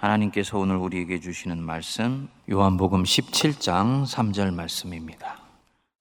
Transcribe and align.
하나님께서 0.00 0.56
오늘 0.56 0.76
우리에게 0.76 1.20
주시는 1.20 1.62
말씀 1.62 2.30
요한복음 2.50 3.02
17장 3.02 4.06
3절 4.06 4.54
말씀입니다. 4.54 5.36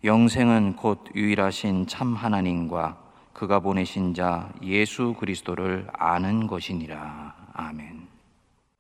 영생은 0.06 0.78
곧 0.78 1.04
유일하신 1.16 1.86
참 1.86 2.14
하나님과 2.14 2.98
그가 3.34 3.60
보내신 3.60 4.14
자 4.14 4.54
예수 4.64 5.16
그리스도를 5.20 5.88
아는 5.92 6.48
것이니라. 6.48 7.36
아멘. 7.52 8.08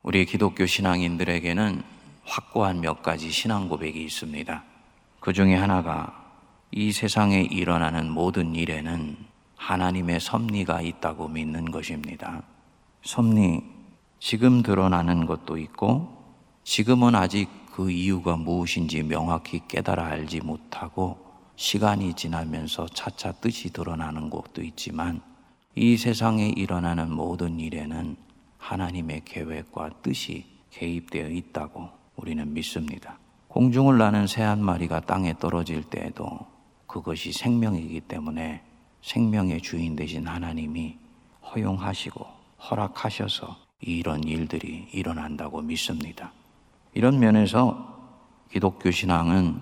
우리 0.04 0.26
기독교 0.26 0.66
신앙인들에게는 0.66 1.84
확고한 2.24 2.80
몇 2.80 3.04
가지 3.04 3.30
신앙 3.30 3.68
고백이 3.68 4.02
있습니다. 4.02 4.64
그 5.20 5.34
중에 5.34 5.54
하나가 5.54 6.32
이 6.72 6.94
세상에 6.94 7.42
일어나는 7.42 8.10
모든 8.10 8.56
일에는 8.56 9.18
하나님의 9.58 10.22
섭리가 10.22 10.80
있다고 10.80 11.28
믿는 11.28 11.72
것입니다. 11.72 12.42
섭리, 13.02 13.79
지금 14.20 14.62
드러나는 14.62 15.26
것도 15.26 15.58
있고, 15.58 16.18
지금은 16.64 17.16
아직 17.16 17.50
그 17.74 17.90
이유가 17.90 18.36
무엇인지 18.36 19.04
명확히 19.04 19.62
깨달아 19.68 20.06
알지 20.08 20.42
못하고, 20.42 21.18
시간이 21.56 22.14
지나면서 22.14 22.88
차차 22.88 23.34
뜻이 23.34 23.72
드러나는 23.72 24.30
것도 24.30 24.62
있지만, 24.62 25.22
이 25.76 25.98
세상에 25.98 26.50
일어나는 26.50 27.12
모든 27.12 27.60
일에는 27.60 28.18
하나님의 28.58 29.22
계획과 29.26 29.90
뜻이 30.02 30.46
개입되어 30.72 31.30
있다고 31.30 31.90
우리는 32.18 32.54
믿습니다. 32.54 33.18
공중을 33.48 33.98
나는 33.98 34.28
새 34.28 34.44
한 34.44 34.62
마리가 34.62 35.00
땅에 35.02 35.34
떨어질 35.40 35.84
때에도 35.84 36.40
그것이 36.86 37.32
생명이기 37.32 38.02
때문에 38.02 38.62
생명의 39.02 39.62
주인 39.62 39.96
되신 39.96 40.28
하나님이 40.28 40.98
허용하시고 41.44 42.26
허락하셔서 42.70 43.69
이런 43.82 44.24
일들이 44.24 44.88
일어난다고 44.92 45.62
믿습니다. 45.62 46.32
이런 46.94 47.20
면에서 47.20 47.98
기독교 48.52 48.92
신앙은 48.92 49.62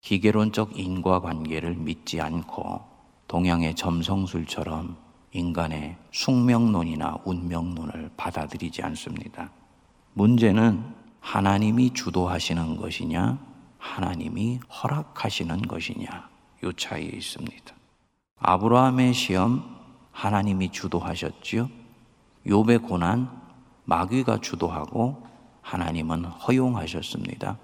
기계론적 0.00 0.78
인과관계를 0.78 1.74
믿지 1.74 2.20
않고 2.20 2.80
동양의 3.28 3.74
점성술처럼 3.74 4.96
인간의 5.32 5.96
숙명론이나 6.12 7.18
운명론을 7.24 8.10
받아들이지 8.16 8.82
않습니다. 8.82 9.50
문제는 10.14 10.82
하나님이 11.20 11.92
주도하시는 11.92 12.76
것이냐, 12.76 13.38
하나님이 13.78 14.60
허락하시는 14.70 15.62
것이냐, 15.62 16.28
요 16.62 16.72
차이에 16.72 17.08
있습니다. 17.08 17.74
아브라함의 18.38 19.12
시험, 19.12 19.76
하나님이 20.12 20.70
주도하셨지요. 20.70 21.68
욥의 22.46 22.86
고난, 22.86 23.45
마귀가 23.86 24.40
주도하고 24.40 25.24
하나님은 25.62 26.24
허용하셨습니다. 26.24 27.58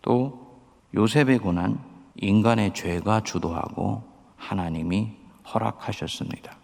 또 0.00 0.60
요셉의 0.94 1.38
고난, 1.38 1.78
인간의 2.16 2.74
죄가 2.74 3.22
주도하고 3.22 4.02
하나님이 4.36 5.10
허락하셨습니다. 5.52 6.56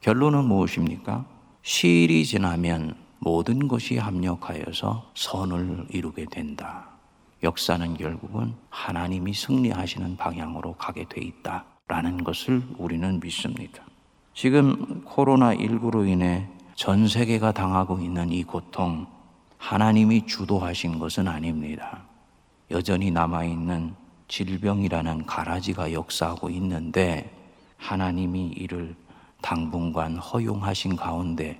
결론은 0.00 0.44
무엇입니까? 0.44 1.24
시일이 1.62 2.24
지나면 2.24 2.94
모든 3.18 3.66
것이 3.66 3.98
합력하여서 3.98 5.10
선을 5.14 5.86
이루게 5.90 6.26
된다. 6.30 6.90
역사는 7.42 7.96
결국은 7.96 8.54
하나님이 8.70 9.32
승리하시는 9.32 10.16
방향으로 10.16 10.74
가게 10.74 11.04
돼 11.08 11.20
있다 11.20 11.64
라는 11.88 12.24
것을 12.24 12.62
우리는 12.78 13.20
믿습니다. 13.20 13.84
지금 14.34 15.04
코로나19로 15.04 16.08
인해 16.08 16.48
전 16.76 17.08
세계가 17.08 17.52
당하고 17.52 17.98
있는 18.00 18.30
이 18.30 18.44
고통, 18.44 19.06
하나님이 19.56 20.26
주도하신 20.26 20.98
것은 20.98 21.26
아닙니다. 21.26 22.02
여전히 22.70 23.10
남아있는 23.10 23.94
질병이라는 24.28 25.24
가라지가 25.24 25.92
역사하고 25.92 26.50
있는데 26.50 27.32
하나님이 27.78 28.48
이를 28.48 28.94
당분간 29.40 30.18
허용하신 30.18 30.96
가운데 30.96 31.58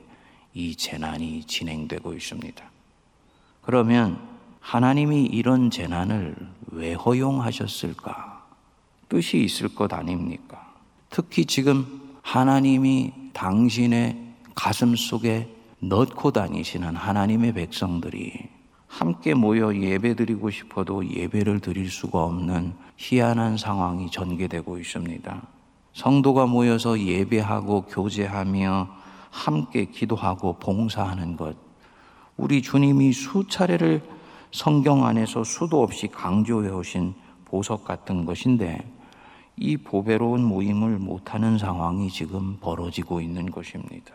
이 0.53 0.77
재난이 0.77 1.45
진행되고 1.45 2.13
있습니다. 2.13 2.63
그러면 3.63 4.21
하나님이 4.61 5.25
이런 5.25 5.71
재난을 5.71 6.37
왜 6.73 6.93
허용하셨을까? 6.93 8.45
뜻이 9.09 9.43
있을 9.43 9.75
것 9.75 9.95
아닙니까? 9.95 10.75
특히 11.09 11.47
지금 11.47 12.19
하나님이 12.21 13.15
당신의 13.33 14.26
가슴 14.57 14.97
속에 14.97 15.49
넣고 15.79 16.33
다니시는 16.33 16.97
하나님의 16.97 17.53
백성들이 17.53 18.49
함께 18.89 19.35
모여 19.35 19.77
예배 19.77 20.17
드리고 20.17 20.51
싶어도 20.51 21.07
예배를 21.07 21.61
드릴 21.61 21.91
수가 21.91 22.25
없는 22.25 22.73
희한한 22.97 23.59
상황이 23.59 24.11
전개되고 24.11 24.79
있습니다. 24.79 25.43
성도가 25.93 26.47
모여서 26.47 26.99
예배하고 26.99 27.83
교제하며 27.83 28.89
함께 29.31 29.85
기도하고 29.85 30.55
봉사하는 30.59 31.37
것. 31.37 31.57
우리 32.39 32.63
주님이 32.63 33.13
수차례를 33.13 34.03
성경 34.51 35.05
안에서 35.05 35.45
수도 35.45 35.83
없이 35.83 36.09
강조해 36.09 36.71
오신 36.71 37.15
보석 37.45 37.85
같은 37.85 38.25
것인데 38.25 38.91
이 39.59 39.77
보배로운 39.77 40.43
모임을 40.43 40.99
못하는 40.99 41.59
상황이 41.59 42.11
지금 42.11 42.57
벌어지고 42.61 43.21
있는 43.21 43.51
것입니다. 43.51 44.15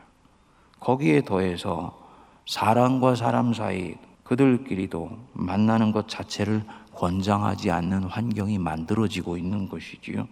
거기에 0.81 1.21
더해서 1.21 1.97
사람과 2.45 3.15
사람 3.15 3.53
사이 3.53 3.95
그들끼리도 4.23 5.11
만나는 5.33 5.91
것 5.91 6.09
자체를 6.09 6.63
권장하지 6.95 7.71
않는 7.71 8.03
환경이 8.03 8.57
만들어지고 8.57 9.37
있는 9.37 9.69
것이지요. 9.69 10.27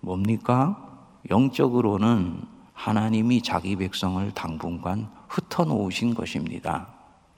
뭡니까? 0.00 1.00
영적으로는 1.30 2.42
하나님이 2.74 3.42
자기 3.42 3.74
백성을 3.74 4.30
당분간 4.32 5.08
흩어놓으신 5.28 6.14
것입니다. 6.14 6.88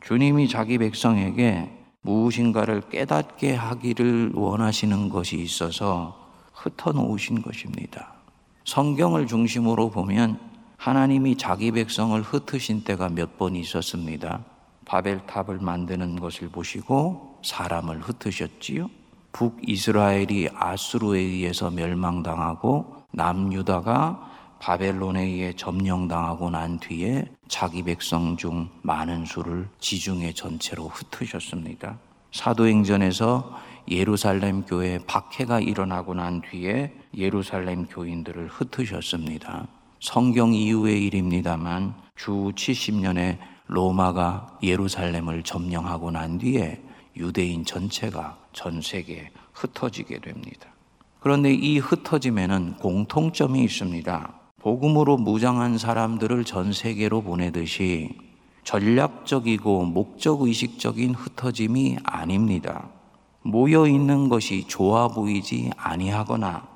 주님이 0.01 0.49
자기 0.49 0.79
백성에게 0.79 1.71
무엇인가를 2.03 2.83
깨닫게 2.91 3.55
하기를 3.55 4.33
원하시는 4.35 5.09
것이 5.11 5.37
있어서 5.37 6.29
흩어놓으신 6.55 7.41
것입니다. 7.41 8.15
성경을 8.65 9.27
중심으로 9.27 9.91
보면 9.91 10.39
하나님이 10.79 11.37
자기 11.37 11.73
백성을 11.73 12.21
흩으신 12.23 12.85
때가 12.85 13.09
몇 13.09 13.37
번 13.37 13.57
있었습니다. 13.57 14.45
바벨탑을 14.85 15.59
만드는 15.61 16.19
것을 16.21 16.49
보시고 16.49 17.41
사람을 17.45 18.01
흩으셨지요. 18.01 18.89
북이스라엘이 19.33 20.49
아수르에 20.55 21.19
의해서 21.19 21.71
멸망당하고 21.71 23.03
남유다가 23.13 24.57
바벨론에 24.61 25.23
의해 25.23 25.53
점령당하고 25.55 26.51
난 26.51 26.79
뒤에 26.79 27.27
자기 27.49 27.83
백성 27.83 28.37
중 28.37 28.69
많은 28.83 29.25
수를 29.27 29.69
지중해 29.81 30.33
전체로 30.33 30.89
흩으셨습니다. 30.89 31.99
사도행전에서 32.33 33.57
예루살렘 33.91 34.63
교회 34.65 34.99
박해가 35.07 35.61
일어나고 35.61 36.15
난 36.15 36.41
뒤에 36.41 36.93
예루살렘 37.17 37.87
교인들을 37.87 38.49
흩으셨습니다. 38.49 39.67
성경 40.01 40.55
이후의 40.55 41.05
일입니다만 41.07 41.95
주 42.15 42.53
70년에 42.55 43.39
로마가 43.67 44.59
예루살렘을 44.63 45.43
점령하고 45.43 46.11
난 46.11 46.39
뒤에 46.39 46.83
유대인 47.17 47.65
전체가 47.65 48.39
전 48.53 48.81
세계에 48.81 49.31
흩어지게 49.53 50.21
됩니다. 50.21 50.69
그런데 51.21 51.53
이 51.53 51.79
흩어짐에는 51.79 52.77
공통점이 52.77 53.63
있습니다. 53.65 54.35
복음으로 54.61 55.17
무장한 55.17 55.79
사람들을 55.79 56.45
전 56.45 56.73
세계로 56.73 57.23
보내듯이 57.23 58.17
전략적이고 58.65 59.85
목적 59.85 60.43
의식적인 60.43 61.15
흩어짐이 61.15 61.99
아닙니다. 62.05 62.89
모여 63.43 63.87
있는 63.87 64.29
것이 64.29 64.67
좋아 64.69 65.09
보이지 65.09 65.71
아니하거나 65.77 66.68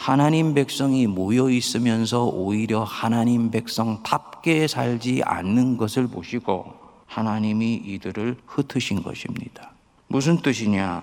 하나님 0.00 0.54
백성이 0.54 1.06
모여 1.06 1.50
있으면서 1.50 2.24
오히려 2.24 2.84
하나님 2.84 3.50
백성답게 3.50 4.66
살지 4.66 5.20
않는 5.26 5.76
것을 5.76 6.06
보시고 6.06 6.72
하나님이 7.04 7.74
이들을 7.84 8.38
흩으신 8.46 9.02
것입니다. 9.02 9.72
무슨 10.08 10.40
뜻이냐? 10.40 11.02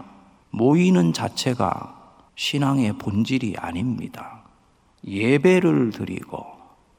모이는 0.50 1.14
자체가 1.14 1.96
신앙의 2.34 2.94
본질이 2.94 3.58
아닙니다. 3.60 4.42
예배를 5.06 5.92
드리고 5.92 6.44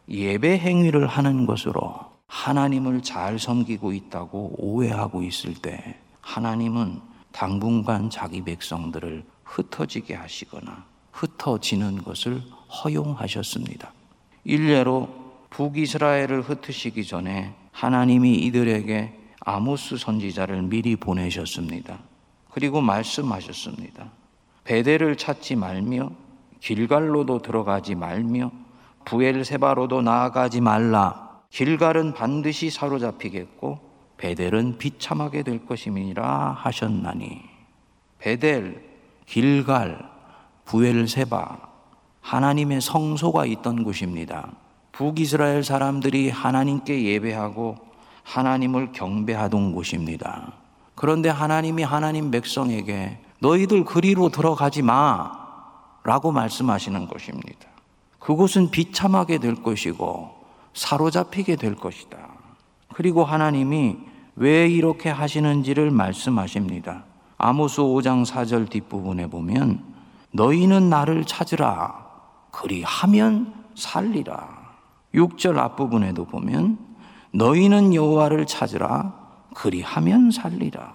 예배 0.08 0.56
행위를 0.58 1.08
하는 1.08 1.46
것으로 1.46 1.96
하나님을 2.28 3.02
잘 3.02 3.40
섬기고 3.40 3.92
있다고 3.92 4.54
오해하고 4.56 5.24
있을 5.24 5.54
때 5.54 5.98
하나님은 6.20 7.00
당분간 7.32 8.08
자기 8.08 8.44
백성들을 8.44 9.24
흩어지게 9.42 10.14
하시거나 10.14 10.86
흩어지는 11.19 12.05
것을 12.05 12.41
허용하셨습니다. 12.85 13.93
일례로 14.44 15.09
북이스라엘을 15.50 16.43
흩으시기 16.43 17.05
전에 17.05 17.55
하나님이 17.73 18.35
이들에게 18.37 19.15
아모스 19.41 19.97
선지자를 19.97 20.62
미리 20.62 20.94
보내셨습니다. 20.94 21.99
그리고 22.50 22.81
말씀하셨습니다. 22.81 24.11
베델을 24.65 25.17
찾지 25.17 25.56
말며 25.56 26.11
길갈로도 26.61 27.43
들어가지 27.43 27.94
말며 27.94 28.53
부엘세바로도 29.05 30.03
나아가지 30.03 30.61
말라. 30.61 31.41
길갈은 31.50 32.15
반드시 32.15 32.69
사로잡히겠고 32.70 33.81
베델은 34.19 34.79
비참하게 34.79 35.43
될 35.44 35.65
것임이니라 35.65 36.53
하셨나니 36.59 37.41
베델, 38.19 38.85
길갈, 39.26 40.18
부엘세바 40.69 41.59
하나님의 42.20 42.82
성소가 42.82 43.47
있던 43.47 43.85
곳입니다. 43.85 44.50
북이스라엘 44.93 45.65
사람들이 45.65 46.29
하나님께 46.29 47.05
예배하고 47.05 47.76
하나님을 48.23 48.93
경배하던 48.93 49.73
곳입니다. 49.73 50.53
그런데 50.94 51.31
하나님이 51.31 51.85
하나님 51.85 52.31
백성에게 52.31 53.19
너희들 53.41 53.85
그리로 53.85 54.29
들어가지 54.29 54.82
마 54.82 55.32
라고 56.05 56.32
말씀하시는 56.32 57.06
것입니다. 57.06 57.67
그곳은 58.19 58.70
비참하게 58.70 59.38
될 59.38 59.62
것이고 59.62 60.35
사로잡히게 60.75 61.56
될 61.56 61.76
것이다. 61.76 62.19
그리고 62.93 63.25
하나님이 63.25 63.97
왜 64.37 64.69
이렇게 64.69 65.09
하시는지를 65.09 65.91
말씀하십니다. 65.91 67.05
아모스 67.38 67.81
5장 67.81 68.26
4절 68.26 68.69
뒷부분에 68.69 69.29
보면 69.29 69.97
너희는 70.38 70.88
나를 70.88 71.25
찾으라 71.25 72.06
그리하면 72.52 73.52
살리라. 73.75 74.49
6절 75.14 75.58
앞부분에도 75.58 76.26
보면 76.26 76.79
너희는 77.32 77.93
여호와를 77.93 78.46
찾으라 78.46 79.14
그리하면 79.55 80.31
살리라. 80.31 80.93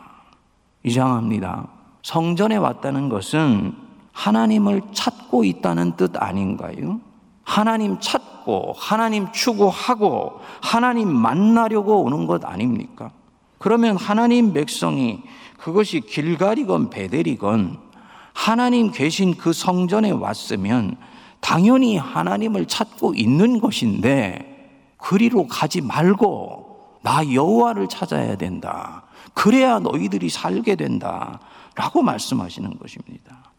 이상합니다. 0.83 1.67
성전에 2.03 2.55
왔다는 2.55 3.09
것은 3.09 3.75
하나님을 4.13 4.81
찾고 4.93 5.43
있다는 5.43 5.97
뜻 5.97 6.15
아닌가요? 6.15 7.01
하나님 7.43 7.99
찾고 7.99 8.73
하나님 8.77 9.29
추구하고 9.33 10.39
하나님 10.61 11.09
만나려고 11.09 12.03
오는 12.03 12.27
것 12.27 12.45
아닙니까? 12.45 13.11
그러면 13.57 13.97
하나님 13.97 14.53
백성이 14.53 15.21
그것이 15.57 15.99
길갈이건 16.01 16.89
베델이건 16.89 17.92
하나님 18.33 18.91
계신 18.91 19.35
그 19.35 19.53
성전에 19.53 20.11
왔으면 20.11 20.97
당연히 21.39 21.97
하나님을 21.97 22.65
찾고 22.65 23.13
있는 23.15 23.59
것인데 23.59 24.53
그리로 24.97 25.47
가지 25.47 25.81
말고 25.81 26.99
나 27.01 27.31
여호와를 27.31 27.89
찾아야 27.89 28.37
된다. 28.37 29.03
그래야 29.33 29.79
너희들이 29.79 30.29
살게 30.29 30.75
된다. 30.75 31.39
라고 31.75 32.01
말씀하시는 32.01 32.77
것입니다. 32.77 33.51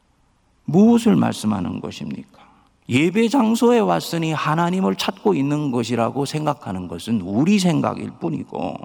무엇을 0.65 1.17
말씀하는 1.17 1.81
것입니까? 1.81 2.43
예배 2.88 3.29
장소에 3.29 3.79
왔으니 3.79 4.32
하나님을 4.32 4.97
찾고 4.97 5.35
있는 5.35 5.70
것이라고 5.70 6.25
생각하는 6.25 6.88
것은 6.88 7.20
우리 7.23 7.59
생각일 7.59 8.11
뿐이고 8.20 8.77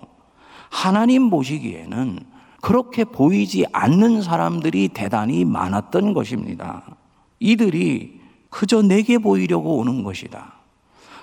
하나님 0.69 1.30
보시기에는 1.30 2.19
그렇게 2.61 3.03
보이지 3.03 3.65
않는 3.71 4.21
사람들이 4.21 4.89
대단히 4.89 5.45
많았던 5.45 6.13
것입니다. 6.13 6.83
이들이 7.39 8.19
그저 8.50 8.81
내게 8.81 9.17
보이려고 9.17 9.77
오는 9.77 10.03
것이다. 10.03 10.53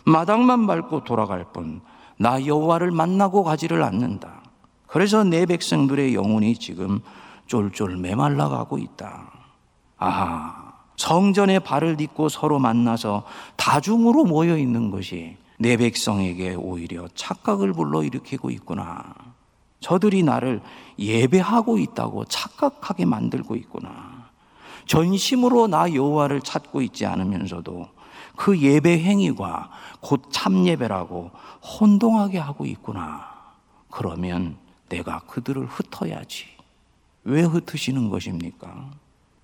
마당만 0.04 0.66
밟고 0.66 1.04
돌아갈 1.04 1.44
뿐, 1.52 1.80
나 2.18 2.44
여호와를 2.44 2.90
만나고 2.90 3.42
가지를 3.42 3.82
않는다. 3.82 4.42
그래서 4.86 5.24
내 5.24 5.44
백성들의 5.46 6.14
영혼이 6.14 6.54
지금 6.56 7.00
쫄쫄 7.46 7.96
메말라가고 7.96 8.78
있다. 8.78 9.30
아하, 9.98 10.72
성전에 10.96 11.58
발을 11.58 11.96
딛고 11.96 12.28
서로 12.28 12.58
만나서 12.58 13.24
다중으로 13.56 14.24
모여 14.24 14.56
있는 14.56 14.90
것이 14.90 15.36
내 15.58 15.76
백성에게 15.76 16.54
오히려 16.54 17.08
착각을 17.14 17.72
불러일으키고 17.72 18.50
있구나. 18.50 19.25
저들이 19.86 20.24
나를 20.24 20.60
예배하고 20.98 21.78
있다고 21.78 22.24
착각하게 22.24 23.04
만들고 23.04 23.54
있구나. 23.54 24.30
전심으로 24.86 25.68
나 25.68 25.94
여호와를 25.94 26.40
찾고 26.40 26.82
있지 26.82 27.06
않으면서도 27.06 27.86
그 28.34 28.58
예배 28.58 28.98
행위가 28.98 29.70
곧 30.00 30.24
참예배라고 30.32 31.30
혼동하게 31.62 32.38
하고 32.38 32.66
있구나. 32.66 33.30
그러면 33.88 34.56
내가 34.88 35.20
그들을 35.20 35.64
흩어야지. 35.66 36.46
왜 37.22 37.42
흩으시는 37.42 38.10
것입니까? 38.10 38.90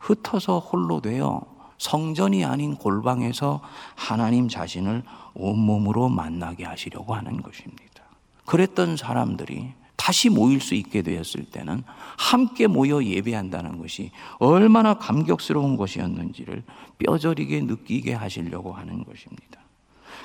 흩어서 0.01 0.59
홀로 0.59 1.01
되어 1.01 1.43
성전이 1.79 2.45
아닌 2.45 2.75
골방에서 2.75 3.61
하나님 3.95 4.49
자신을 4.49 5.05
온몸으로 5.35 6.09
만나게 6.09 6.65
하시려고 6.65 7.15
하는 7.15 7.43
것입니다. 7.43 8.03
그랬던 8.45 8.97
사람들이 8.97 9.75
다시 10.03 10.31
모일 10.31 10.61
수 10.61 10.75
있게 10.75 11.03
되었을 11.03 11.45
때는 11.45 11.85
함께 12.19 12.67
모여 12.67 13.05
예배한다는 13.05 13.79
것이 13.79 14.11
얼마나 14.41 14.95
감격스러운 14.95 15.77
것이었는지를 15.77 16.65
뼈저리게 16.99 17.61
느끼게 17.61 18.13
하시려고 18.13 18.73
하는 18.73 19.05
것입니다. 19.05 19.61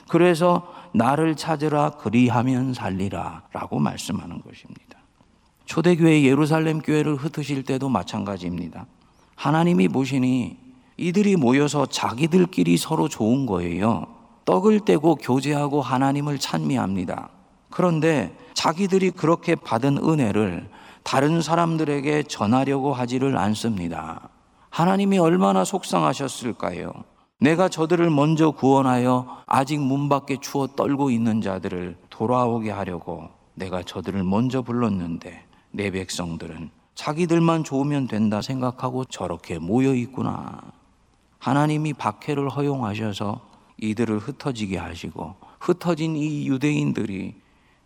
그래서 0.09 0.73
나를 0.95 1.35
찾으라 1.35 1.91
그리하면 1.91 2.73
살리라 2.73 3.43
라고 3.53 3.77
말씀하는 3.77 4.41
것입니다. 4.41 4.97
초대교회 5.65 6.23
예루살렘 6.23 6.79
교회를 6.79 7.15
흩으실 7.15 7.61
때도 7.61 7.87
마찬가지입니다. 7.87 8.87
하나님이 9.35 9.89
보시니 9.89 10.57
이들이 10.97 11.35
모여서 11.35 11.85
자기들끼리 11.85 12.77
서로 12.77 13.07
좋은 13.07 13.45
거예요. 13.45 14.07
떡을 14.45 14.85
떼고 14.85 15.17
교제하고 15.17 15.83
하나님을 15.83 16.39
찬미합니다. 16.39 17.36
그런데 17.69 18.35
자기들이 18.53 19.11
그렇게 19.11 19.55
받은 19.55 19.97
은혜를 19.97 20.69
다른 21.03 21.41
사람들에게 21.41 22.23
전하려고 22.23 22.93
하지를 22.93 23.37
않습니다. 23.37 24.29
하나님이 24.69 25.19
얼마나 25.19 25.63
속상하셨을까요? 25.63 26.91
내가 27.39 27.69
저들을 27.69 28.09
먼저 28.09 28.51
구원하여 28.51 29.43
아직 29.45 29.79
문 29.79 30.09
밖에 30.09 30.37
추워 30.41 30.67
떨고 30.67 31.11
있는 31.11 31.39
자들을 31.41 31.95
돌아오게 32.09 32.71
하려고 32.71 33.29
내가 33.53 33.83
저들을 33.83 34.23
먼저 34.23 34.61
불렀는데 34.61 35.45
내 35.71 35.91
백성들은 35.91 36.71
자기들만 36.95 37.63
좋으면 37.63 38.07
된다 38.07 38.41
생각하고 38.41 39.05
저렇게 39.05 39.59
모여 39.59 39.93
있구나. 39.93 40.61
하나님이 41.37 41.93
박해를 41.93 42.49
허용하셔서 42.49 43.39
이들을 43.77 44.17
흩어지게 44.17 44.77
하시고 44.77 45.35
흩어진 45.59 46.15
이 46.15 46.47
유대인들이 46.47 47.35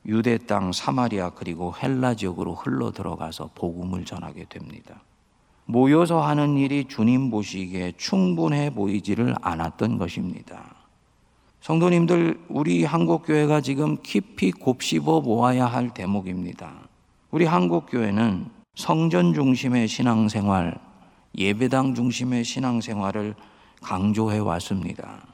유대 0.05 0.37
땅 0.37 0.71
사마리아 0.71 1.29
그리고 1.31 1.73
헬라 1.75 2.15
지역으로 2.15 2.55
흘러 2.55 2.91
들어가서 2.91 3.51
복음을 3.55 4.05
전하게 4.05 4.45
됩니다. 4.49 5.01
모여서 5.65 6.21
하는 6.21 6.57
일이 6.57 6.85
주님 6.85 7.29
보시기에 7.29 7.93
충분해 7.97 8.71
보이지를 8.73 9.35
않았던 9.41 9.97
것입니다. 9.97 10.75
성도님들, 11.61 12.39
우리 12.49 12.83
한국교회가 12.83 13.61
지금 13.61 13.97
깊이 14.01 14.51
곱씹어 14.51 15.21
모아야 15.21 15.67
할 15.67 15.93
대목입니다. 15.93 16.73
우리 17.29 17.45
한국교회는 17.45 18.47
성전 18.75 19.33
중심의 19.33 19.87
신앙생활, 19.87 20.79
예배당 21.37 21.93
중심의 21.93 22.43
신앙생활을 22.43 23.35
강조해 23.81 24.39
왔습니다. 24.39 25.27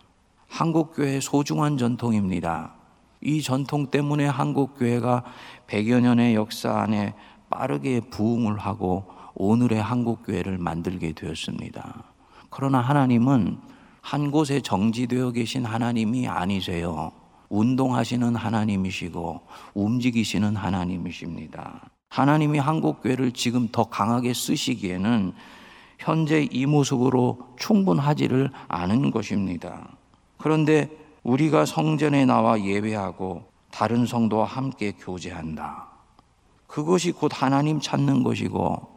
한국교회 0.50 1.22
소중한 1.22 1.78
전통입니다. 1.78 2.77
이 3.22 3.42
전통 3.42 3.88
때문에 3.88 4.26
한국 4.26 4.78
교회가 4.78 5.24
100여 5.68 6.02
년의 6.02 6.36
역사 6.36 6.80
안에 6.80 7.14
빠르게 7.50 8.02
부흥을 8.02 8.58
하고 8.60 9.06
오늘의 9.36 9.82
한국 9.82 10.24
교회를 10.26 10.58
만들게 10.58 11.14
되었습니다. 11.14 12.04
그러나 12.50 12.80
하나님은 12.80 13.58
한 14.02 14.32
곳에 14.32 14.62
정지되어 14.62 15.32
계신 15.32 15.66
하나님이 15.66 16.28
아니세요. 16.28 17.12
운동하시는 17.50 18.36
하나님이시고 18.36 19.42
움직이시는 19.74 20.56
하나님이십니다. 20.56 21.90
하나님이 22.10 22.60
한국 22.60 23.02
교회를 23.02 23.32
지금 23.32 23.68
더 23.72 23.84
강하게 23.86 24.34
쓰시기에는 24.34 25.34
현재 26.00 26.48
이 26.52 26.66
모습으로 26.66 27.56
충분하지를 27.58 28.52
않은 28.68 29.12
것입니다. 29.12 29.90
그런데 30.38 30.90
우리가 31.28 31.66
성전에 31.66 32.26
나와 32.26 32.64
예배하고 32.64 33.44
다른 33.70 34.06
성도와 34.06 34.46
함께 34.46 34.94
교제한다. 34.94 35.90
그것이 36.68 37.12
곧 37.12 37.32
하나님 37.36 37.82
찾는 37.82 38.24
것이고 38.24 38.88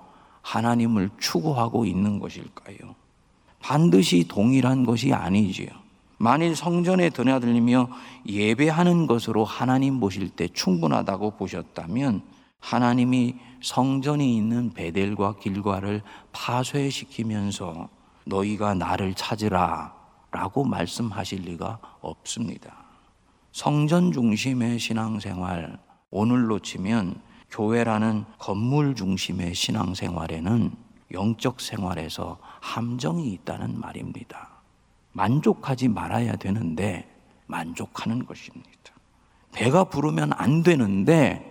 하나님을 0.40 1.10
추구하고 1.18 1.84
있는 1.84 2.20
것일까요? 2.20 2.94
반드시 3.58 4.28
동일한 4.28 4.84
것이 4.84 5.12
아니지요. 5.12 5.66
만일 6.18 6.54
성전에 6.54 7.10
드나들며 7.10 7.88
예배하는 8.28 9.08
것으로 9.08 9.44
하나님 9.44 9.98
보실 9.98 10.28
때 10.28 10.46
충분하다고 10.46 11.32
보셨다면 11.32 12.22
하나님이 12.60 13.34
성전이 13.60 14.36
있는 14.36 14.72
베델과 14.72 15.36
길과를 15.40 16.02
파쇄시키면서 16.30 17.88
너희가 18.24 18.74
나를 18.74 19.14
찾으라 19.14 19.99
라고 20.30 20.64
말씀하실 20.64 21.42
리가 21.42 21.78
없습니다. 22.00 22.84
성전 23.52 24.12
중심의 24.12 24.78
신앙생활, 24.78 25.78
오늘로 26.10 26.60
치면 26.60 27.20
교회라는 27.50 28.24
건물 28.38 28.94
중심의 28.94 29.54
신앙생활에는 29.54 30.72
영적 31.12 31.60
생활에서 31.60 32.38
함정이 32.60 33.32
있다는 33.32 33.78
말입니다. 33.80 34.50
만족하지 35.12 35.88
말아야 35.88 36.36
되는데 36.36 37.08
만족하는 37.46 38.26
것입니다. 38.26 38.70
배가 39.52 39.84
부르면 39.84 40.32
안 40.34 40.62
되는데 40.62 41.46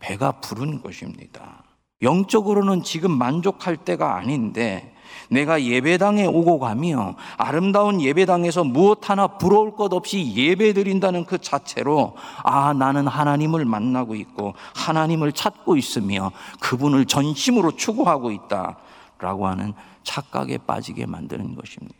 배가 0.00 0.40
부른 0.40 0.80
것입니다. 0.80 1.62
영적으로는 2.00 2.82
지금 2.82 3.12
만족할 3.12 3.76
때가 3.76 4.16
아닌데 4.16 4.94
내가 5.28 5.62
예배당에 5.62 6.26
오고 6.26 6.58
가며 6.58 7.14
아름다운 7.36 8.00
예배당에서 8.00 8.64
무엇 8.64 9.08
하나 9.10 9.26
부러울 9.26 9.76
것 9.76 9.92
없이 9.92 10.32
예배 10.34 10.72
드린다는 10.72 11.24
그 11.24 11.38
자체로 11.38 12.14
아, 12.42 12.72
나는 12.72 13.06
하나님을 13.06 13.64
만나고 13.64 14.14
있고 14.14 14.54
하나님을 14.74 15.32
찾고 15.32 15.76
있으며 15.76 16.32
그분을 16.60 17.06
전심으로 17.06 17.76
추구하고 17.76 18.30
있다. 18.30 18.78
라고 19.22 19.46
하는 19.46 19.72
착각에 20.02 20.58
빠지게 20.58 21.06
만드는 21.06 21.54
것입니다. 21.54 21.96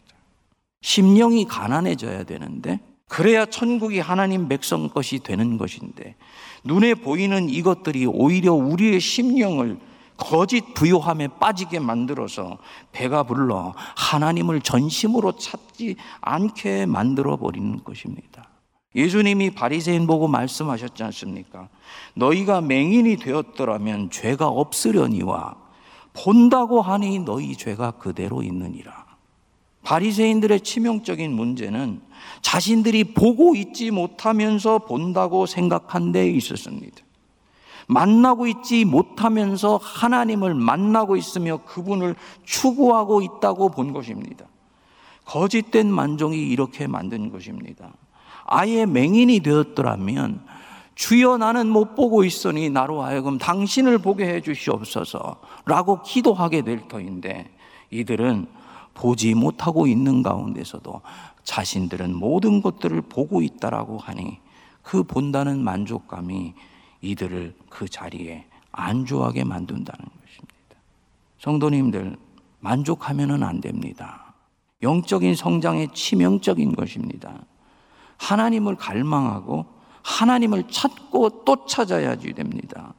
심령이 0.83 1.47
가난해져야 1.47 2.25
되는데 2.25 2.81
그래야 3.09 3.47
천국이 3.47 4.01
하나님 4.01 4.49
백성 4.49 4.89
것이 4.89 5.21
되는 5.21 5.57
것인데 5.57 6.17
눈에 6.65 6.95
보이는 6.95 7.49
이것들이 7.49 8.07
오히려 8.07 8.55
우리의 8.55 9.01
심령을 9.01 9.79
거짓 10.23 10.75
부요함에 10.75 11.29
빠지게 11.41 11.81
만들어서 11.81 12.59
배가 12.93 13.25
불러 13.25 13.75
하나님을 13.97 14.61
전심으로 14.61 15.33
찾지 15.33 15.97
않게 16.21 16.87
만들어 16.87 17.37
버리는 17.37 17.83
것입니다. 17.83 18.49
예수님이 18.95 19.51
바리새인 19.51 20.07
보고 20.07 20.29
말씀하셨지 20.29 21.03
않습니까? 21.03 21.69
너희가 22.15 22.61
맹인이 22.61 23.17
되었더라면 23.17 24.11
죄가 24.11 24.47
없으려니와 24.47 25.57
본다고 26.13 26.83
하니 26.83 27.19
너희 27.21 27.57
죄가 27.57 27.93
그대로 27.93 28.43
있느니라. 28.43 29.07
바리새인들의 29.83 30.61
치명적인 30.61 31.33
문제는 31.33 32.01
자신들이 32.43 33.15
보고 33.15 33.57
있지 33.57 33.91
못하면서 33.91 34.79
본다고 34.81 35.47
생각한 35.47 36.13
데 36.13 36.31
있었습니다. 36.31 36.99
만나고 37.89 38.47
있지 38.47 38.85
못하면서 38.85 39.79
하나님을 39.83 40.55
만나고 40.55 41.17
있으며 41.17 41.59
그분을 41.65 42.15
추구하고 42.45 43.23
있다고 43.23 43.71
본 43.71 43.93
것입니다. 43.93 44.47
거짓된 45.25 45.93
만종이 45.93 46.39
이렇게 46.39 46.87
만든 46.87 47.31
것입니다. 47.31 47.93
아예 48.45 48.87
맹인이 48.87 49.41
되었더라면 49.41 50.45
주여 50.95 51.39
나는 51.39 51.69
못 51.69 51.95
보고 51.95 52.23
있으니 52.25 52.69
나로 52.71 53.03
하여금 53.03 53.39
당신을 53.39 53.99
보게 53.99 54.27
해 54.27 54.41
주시옵소서 54.41 55.41
라고 55.65 56.03
기도하게 56.03 56.63
될 56.63 56.87
터인데 56.87 57.51
이들은 57.91 58.47
보지 58.95 59.35
못하고 59.35 59.87
있는 59.87 60.23
가운데서도 60.23 61.01
자신들은 61.45 62.15
모든 62.15 62.61
것들을 62.61 63.01
보고 63.03 63.43
있다라고 63.43 63.99
하니 63.99 64.39
그 64.83 65.03
본다는 65.03 65.63
만족감이 65.63 66.55
이들을 67.03 67.55
그 67.69 67.89
자리에 67.89 68.47
안주하게 68.71 69.45
만든다는 69.45 70.05
것입니다. 70.05 70.77
성도님들, 71.39 72.17
만족하면 72.61 73.43
안 73.43 73.61
됩니다. 73.61 74.35
영적인 74.83 75.35
성장의 75.35 75.89
치명적인 75.93 76.75
것입니다. 76.75 77.35
하나님을 78.17 78.77
갈망하고 78.77 79.67
하나님을 80.03 80.69
찾고 80.69 81.45
또 81.45 81.67
찾아야지 81.67 82.33
됩니다. 82.33 82.95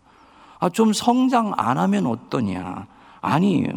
아, 0.59 0.69
좀 0.69 0.93
성장 0.93 1.53
안 1.57 1.77
하면 1.77 2.05
어떠냐? 2.05 2.87
아니에요. 3.21 3.73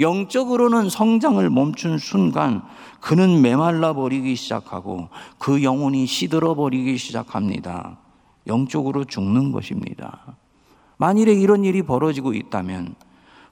영적으로는 0.00 0.90
성장을 0.90 1.48
멈춘 1.50 1.98
순간 1.98 2.62
그는 3.00 3.40
메말라 3.40 3.92
버리기 3.92 4.34
시작하고 4.34 5.08
그 5.38 5.62
영혼이 5.62 6.06
시들어 6.06 6.54
버리기 6.54 6.98
시작합니다. 6.98 7.98
영적으로 8.48 9.04
죽는 9.04 9.52
것입니다. 9.52 10.36
만일에 10.96 11.32
이런 11.32 11.64
일이 11.64 11.82
벌어지고 11.82 12.32
있다면 12.32 12.94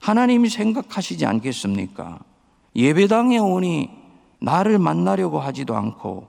하나님이 0.01 0.49
생각하시지 0.49 1.25
않겠습니까? 1.25 2.19
예배당에 2.75 3.37
오니 3.37 3.89
나를 4.39 4.77
만나려고 4.79 5.39
하지도 5.39 5.75
않고 5.75 6.27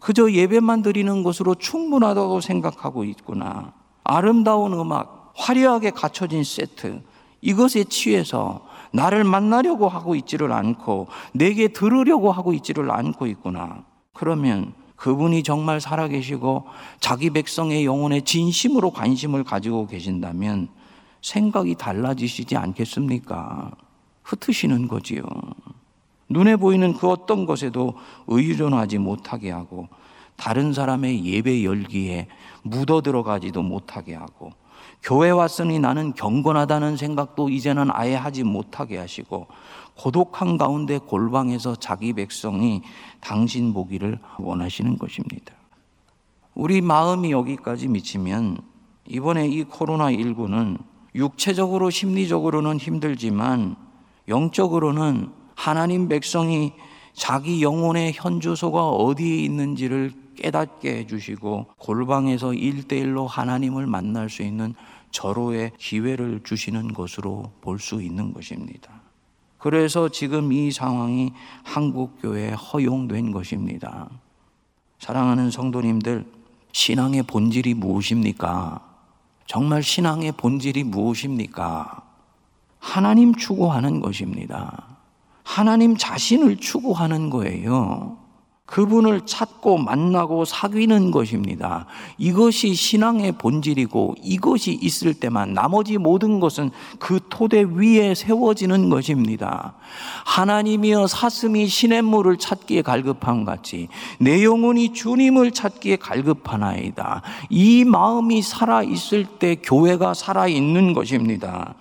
그저 0.00 0.30
예배만 0.30 0.82
드리는 0.82 1.22
것으로 1.22 1.54
충분하다고 1.54 2.40
생각하고 2.40 3.04
있구나. 3.04 3.72
아름다운 4.04 4.72
음악, 4.72 5.32
화려하게 5.36 5.90
갖춰진 5.90 6.42
세트, 6.42 7.02
이것에 7.40 7.84
취해서 7.84 8.66
나를 8.92 9.24
만나려고 9.24 9.88
하고 9.88 10.14
있지를 10.14 10.52
않고 10.52 11.08
내게 11.32 11.68
들으려고 11.68 12.32
하고 12.32 12.52
있지를 12.52 12.90
않고 12.90 13.26
있구나. 13.26 13.84
그러면 14.12 14.74
그분이 15.02 15.42
정말 15.42 15.80
살아계시고 15.80 16.64
자기 17.00 17.30
백성의 17.30 17.84
영혼에 17.84 18.20
진심으로 18.20 18.92
관심을 18.92 19.42
가지고 19.42 19.88
계신다면 19.88 20.68
생각이 21.22 21.74
달라지시지 21.74 22.56
않겠습니까? 22.56 23.72
흩으시는 24.22 24.86
거지요. 24.86 25.24
눈에 26.28 26.54
보이는 26.54 26.92
그 26.94 27.08
어떤 27.08 27.46
것에도 27.46 27.94
의존하지 28.28 28.98
못하게 28.98 29.50
하고 29.50 29.88
다른 30.36 30.72
사람의 30.72 31.24
예배 31.24 31.64
열기에 31.64 32.28
묻어 32.62 33.00
들어가지도 33.02 33.60
못하게 33.60 34.14
하고 34.14 34.52
교회 35.02 35.30
왔으니 35.30 35.80
나는 35.80 36.12
경건하다는 36.14 36.96
생각도 36.96 37.48
이제는 37.48 37.88
아예 37.90 38.14
하지 38.14 38.44
못하게 38.44 38.98
하시고 38.98 39.48
고독한 39.96 40.58
가운데 40.58 40.98
골방에서 40.98 41.76
자기 41.76 42.12
백성이 42.12 42.82
당신 43.20 43.72
보기를 43.72 44.18
원하시는 44.38 44.98
것입니다. 44.98 45.54
우리 46.54 46.80
마음이 46.80 47.30
여기까지 47.30 47.88
미치면 47.88 48.58
이번에 49.06 49.48
이 49.48 49.64
코로나19는 49.64 50.78
육체적으로 51.14 51.90
심리적으로는 51.90 52.78
힘들지만 52.78 53.76
영적으로는 54.28 55.30
하나님 55.54 56.08
백성이 56.08 56.72
자기 57.12 57.62
영혼의 57.62 58.12
현주소가 58.14 58.88
어디에 58.88 59.36
있는지를 59.44 60.12
깨닫게 60.36 60.98
해주시고 60.98 61.66
골방에서 61.78 62.54
일대일로 62.54 63.26
하나님을 63.26 63.86
만날 63.86 64.30
수 64.30 64.42
있는 64.42 64.74
절호의 65.10 65.72
기회를 65.76 66.40
주시는 66.42 66.94
것으로 66.94 67.52
볼 67.60 67.78
수 67.78 68.00
있는 68.00 68.32
것입니다. 68.32 69.01
그래서 69.62 70.08
지금 70.08 70.52
이 70.52 70.72
상황이 70.72 71.32
한국교회에 71.62 72.50
허용된 72.50 73.30
것입니다. 73.30 74.08
사랑하는 74.98 75.52
성도님들, 75.52 76.26
신앙의 76.72 77.22
본질이 77.22 77.74
무엇입니까? 77.74 78.80
정말 79.46 79.84
신앙의 79.84 80.32
본질이 80.32 80.82
무엇입니까? 80.82 82.02
하나님 82.80 83.36
추구하는 83.36 84.00
것입니다. 84.00 84.96
하나님 85.44 85.96
자신을 85.96 86.56
추구하는 86.56 87.30
거예요. 87.30 88.18
그분을 88.72 89.26
찾고 89.26 89.76
만나고 89.76 90.46
사귀는 90.46 91.10
것입니다. 91.10 91.84
이것이 92.16 92.72
신앙의 92.72 93.32
본질이고 93.32 94.14
이것이 94.22 94.78
있을 94.80 95.12
때만 95.12 95.52
나머지 95.52 95.98
모든 95.98 96.40
것은 96.40 96.70
그 96.98 97.20
토대 97.28 97.66
위에 97.68 98.14
세워지는 98.14 98.88
것입니다. 98.88 99.74
하나님이여 100.24 101.06
사슴이 101.06 101.66
시냇물을 101.66 102.38
찾기에 102.38 102.80
갈급한 102.80 103.44
같이 103.44 103.88
내 104.18 104.42
영혼이 104.42 104.94
주님을 104.94 105.50
찾기에 105.50 105.96
갈급하나이다. 105.96 107.20
이 107.50 107.84
마음이 107.84 108.40
살아 108.40 108.82
있을 108.82 109.26
때 109.26 109.56
교회가 109.56 110.14
살아 110.14 110.48
있는 110.48 110.94
것입니다. 110.94 111.74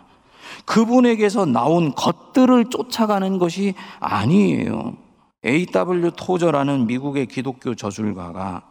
그분에게서 0.66 1.46
나온 1.46 1.96
것들을 1.96 2.66
쫓아가는 2.66 3.38
것이 3.38 3.76
아니에요. 4.02 4.98
A.W. 5.44 6.12
토저라는 6.16 6.86
미국의 6.86 7.26
기독교 7.26 7.74
저술가가 7.74 8.62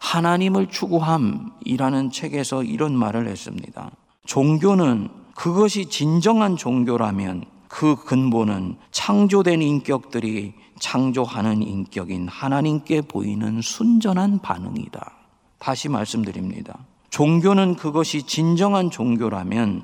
하나님을 0.00 0.68
추구함이라는 0.68 2.10
책에서 2.10 2.64
이런 2.64 2.96
말을 2.96 3.28
했습니다. 3.28 3.90
종교는 4.26 5.08
그것이 5.34 5.86
진정한 5.86 6.56
종교라면 6.56 7.44
그 7.68 7.96
근본은 7.96 8.76
창조된 8.90 9.62
인격들이 9.62 10.54
창조하는 10.80 11.62
인격인 11.62 12.28
하나님께 12.28 13.02
보이는 13.02 13.60
순전한 13.60 14.40
반응이다. 14.40 15.12
다시 15.58 15.88
말씀드립니다. 15.88 16.78
종교는 17.10 17.76
그것이 17.76 18.24
진정한 18.24 18.90
종교라면 18.90 19.82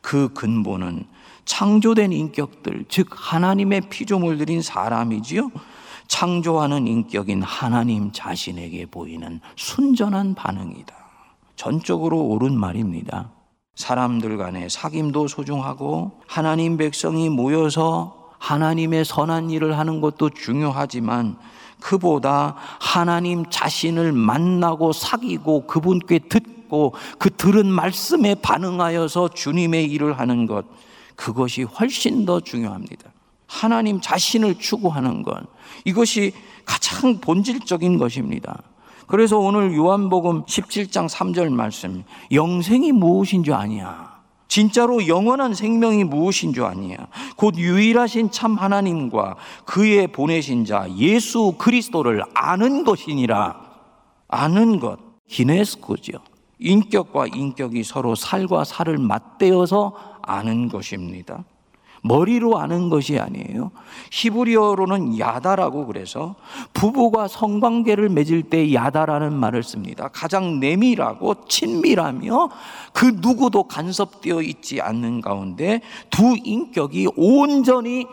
그 0.00 0.32
근본은 0.32 1.04
창조된 1.44 2.12
인격들, 2.12 2.84
즉 2.88 3.08
하나님의 3.10 3.82
피조물들인 3.90 4.62
사람이지요. 4.62 5.50
창조하는 6.12 6.86
인격인 6.86 7.42
하나님 7.42 8.12
자신에게 8.12 8.84
보이는 8.84 9.40
순전한 9.56 10.34
반응이다. 10.34 10.94
전적으로 11.56 12.20
옳은 12.20 12.54
말입니다. 12.54 13.30
사람들 13.76 14.36
간의 14.36 14.68
사귐도 14.68 15.26
소중하고 15.26 16.20
하나님 16.26 16.76
백성이 16.76 17.30
모여서 17.30 18.30
하나님의 18.38 19.06
선한 19.06 19.48
일을 19.48 19.78
하는 19.78 20.02
것도 20.02 20.28
중요하지만 20.28 21.38
그보다 21.80 22.56
하나님 22.78 23.48
자신을 23.48 24.12
만나고 24.12 24.92
사귀고 24.92 25.66
그분께 25.66 26.18
듣고 26.28 26.92
그 27.18 27.30
들은 27.30 27.66
말씀에 27.66 28.34
반응하여서 28.34 29.28
주님의 29.28 29.86
일을 29.86 30.18
하는 30.18 30.44
것 30.46 30.66
그것이 31.16 31.62
훨씬 31.62 32.26
더 32.26 32.38
중요합니다. 32.38 33.12
하나님 33.52 34.00
자신을 34.00 34.58
추구하는 34.58 35.22
것 35.22 35.42
이것이 35.84 36.32
가장 36.64 37.20
본질적인 37.20 37.98
것입니다. 37.98 38.62
그래서 39.06 39.38
오늘 39.38 39.74
요한복음 39.74 40.44
17장 40.46 41.06
3절 41.06 41.52
말씀 41.52 42.02
영생이 42.32 42.92
무엇인 42.92 43.44
줄 43.44 43.52
아냐? 43.52 44.10
진짜로 44.48 45.06
영원한 45.06 45.54
생명이 45.54 46.04
무엇인 46.04 46.54
줄 46.54 46.64
아니야. 46.64 47.08
곧 47.36 47.56
유일하신 47.56 48.30
참 48.30 48.56
하나님과 48.56 49.36
그의 49.66 50.08
보내신 50.08 50.64
자 50.64 50.86
예수 50.96 51.54
그리스도를 51.58 52.22
아는 52.34 52.84
것이니라. 52.84 53.60
아는 54.28 54.78
것. 54.80 54.98
기네스코죠. 55.28 56.18
인격과 56.58 57.28
인격이 57.34 57.82
서로 57.82 58.14
살과 58.14 58.64
살을 58.64 58.98
맞대어서 58.98 59.94
아는 60.22 60.68
것입니다. 60.68 61.44
머리로 62.02 62.58
아는 62.58 62.88
것이 62.88 63.18
아니에요. 63.18 63.70
히브리어로는 64.10 65.18
야다라고 65.18 65.86
그래서 65.86 66.34
부부가 66.72 67.28
성관계를 67.28 68.08
맺을 68.08 68.42
때 68.42 68.74
야다라는 68.74 69.32
말을 69.32 69.62
씁니다. 69.62 70.08
가장 70.08 70.58
내밀하고 70.60 71.46
친밀하며 71.48 72.50
그 72.92 73.06
누구도 73.20 73.64
간섭되어 73.64 74.42
있지 74.42 74.80
않는 74.80 75.20
가운데 75.20 75.80
두 76.10 76.36
인격이 76.42 77.08
온전히 77.16 78.06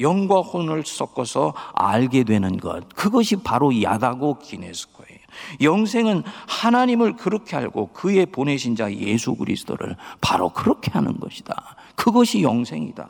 영과 0.00 0.40
혼을 0.40 0.84
섞어서 0.86 1.52
알게 1.74 2.24
되는 2.24 2.56
것. 2.58 2.88
그것이 2.94 3.36
바로 3.36 3.82
야다고 3.82 4.38
기네스코예요. 4.38 5.18
영생은 5.60 6.22
하나님을 6.46 7.16
그렇게 7.16 7.56
알고 7.56 7.88
그의 7.88 8.26
보내신 8.26 8.76
자 8.76 8.92
예수 8.92 9.34
그리스도를 9.34 9.96
바로 10.20 10.48
그렇게 10.50 10.90
하는 10.92 11.18
것이다. 11.18 11.76
그것이 11.94 12.42
영생이다. 12.42 13.08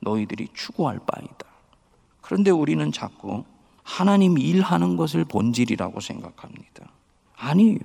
너희들이 0.00 0.48
추구할 0.54 0.98
바이다. 1.06 1.46
그런데 2.20 2.50
우리는 2.50 2.90
자꾸 2.92 3.44
하나님 3.82 4.38
일하는 4.38 4.96
것을 4.96 5.24
본질이라고 5.24 6.00
생각합니다. 6.00 6.88
아니에요. 7.36 7.78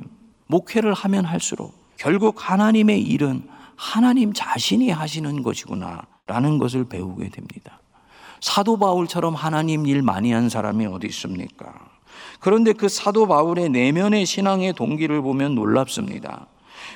목회를 0.48 0.94
하면 0.94 1.26
할수록 1.26 1.74
결국 1.98 2.50
하나님의 2.50 3.02
일은 3.02 3.48
하나님 3.76 4.34
자신이 4.34 4.90
하시는 4.90 5.44
것이구나 5.44 6.02
라는 6.28 6.58
것을 6.58 6.86
배우게 6.86 7.30
됩니다. 7.30 7.80
사도 8.40 8.78
바울처럼 8.78 9.36
하나님 9.36 9.86
일 9.86 10.02
많이 10.02 10.32
한 10.32 10.50
사람이 10.50 10.86
어디 10.88 11.08
있습니까? 11.08 11.74
그런데 12.40 12.74
그 12.74 12.90
사도 12.90 13.28
바울의 13.28 13.70
내면의 13.70 14.26
신앙의 14.26 14.74
동기를 14.74 15.22
보면 15.22 15.56
놀랍습니다. 15.56 16.48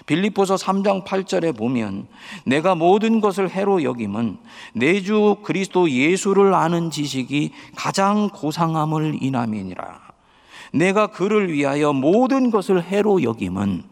빌립보서 0.05 0.55
3장 0.55 1.05
8절에 1.05 1.55
보면 1.55 2.07
내가 2.45 2.75
모든 2.75 3.21
것을 3.21 3.49
해로 3.49 3.83
여김은 3.83 4.37
내 4.73 5.01
주 5.01 5.37
그리스도 5.43 5.89
예수를 5.89 6.53
아는 6.53 6.89
지식이 6.91 7.51
가장 7.75 8.29
고상함을 8.29 9.19
인함이니라. 9.21 9.99
내가 10.73 11.07
그를 11.07 11.51
위하여 11.51 11.93
모든 11.93 12.51
것을 12.51 12.83
해로 12.83 13.23
여김은 13.23 13.83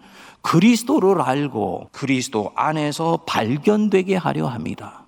그리스도를 0.42 1.22
알고 1.22 1.90
그리스도 1.92 2.52
안에서 2.56 3.20
발견되게 3.26 4.16
하려 4.16 4.48
합니다. 4.48 5.03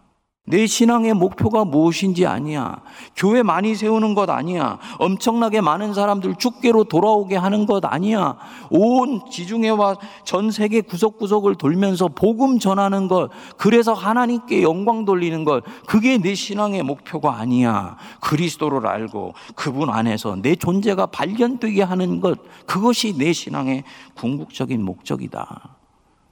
내 0.48 0.68
신앙의 0.68 1.16
목표가 1.16 1.66
무엇인지 1.66 2.28
아니야. 2.28 2.80
교회 3.16 3.42
많이 3.42 3.74
세우는 3.74 4.14
것 4.14 4.30
아니야. 4.30 4.78
엄청나게 5.00 5.60
많은 5.62 5.96
사람들 5.96 6.36
죽게로 6.36 6.84
돌아오게 6.84 7.36
하는 7.36 7.66
것 7.66 7.84
아니야. 7.84 8.38
온 8.70 9.22
지중해와 9.32 9.96
전 10.24 10.52
세계 10.52 10.82
구석구석을 10.82 11.56
돌면서 11.56 12.10
복음 12.10 12.60
전하는 12.60 13.08
것. 13.08 13.32
그래서 13.58 13.94
하나님께 13.94 14.62
영광 14.62 15.04
돌리는 15.06 15.46
것. 15.46 15.64
그게 15.88 16.20
내 16.20 16.36
신앙의 16.36 16.84
목표가 16.84 17.40
아니야. 17.40 17.98
그리스도를 18.22 18.86
알고 18.86 19.34
그분 19.56 19.90
안에서 19.90 20.38
내 20.40 20.56
존재가 20.56 21.08
발견되게 21.08 21.82
하는 21.82 22.20
것. 22.20 22.38
그것이 22.68 23.18
내 23.18 23.34
신앙의 23.34 23.84
궁극적인 24.14 24.84
목적이다. 24.84 25.76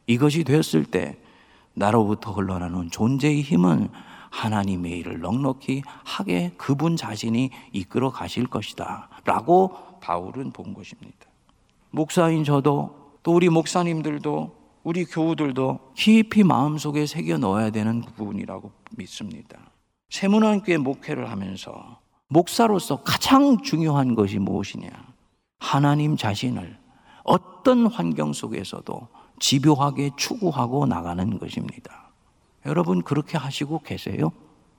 이것이 0.05 0.43
되었을 0.43 0.85
때 0.85 1.17
나로부터 1.73 2.31
흘러나는 2.31 2.89
존재의 2.91 3.41
힘은 3.41 3.89
하나님의 4.29 4.99
일을 4.99 5.19
넉넉히 5.19 5.83
하게 6.03 6.51
그분 6.57 6.95
자신이 6.95 7.51
이끌어 7.71 8.11
가실 8.11 8.47
것이다. 8.47 9.09
라고 9.25 9.71
바울은 10.01 10.51
본 10.51 10.73
것입니다. 10.73 11.27
목사인 11.91 12.43
저도 12.43 13.17
또 13.21 13.35
우리 13.35 13.49
목사님들도 13.49 14.63
우리 14.83 15.05
교우들도 15.05 15.93
깊이 15.95 16.43
마음속에 16.43 17.05
새겨 17.05 17.37
넣어야 17.37 17.69
되는 17.69 18.01
부분이라고 18.01 18.71
믿습니다. 18.97 19.59
세문안교회 20.09 20.77
목회를 20.77 21.29
하면서 21.29 21.99
목사로서 22.27 23.03
가장 23.03 23.61
중요한 23.61 24.15
것이 24.15 24.39
무엇이냐? 24.39 24.89
하나님 25.59 26.17
자신을 26.17 26.77
어떤 27.23 27.85
환경 27.87 28.33
속에서도 28.33 29.07
집요하게 29.39 30.11
추구하고 30.15 30.85
나가는 30.85 31.39
것입니다. 31.39 32.11
여러분 32.65 33.01
그렇게 33.01 33.37
하시고 33.37 33.79
계세요? 33.79 34.31